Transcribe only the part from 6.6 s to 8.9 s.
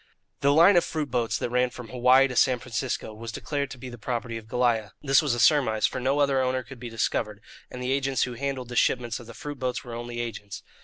could be discovered, and the agents who handled the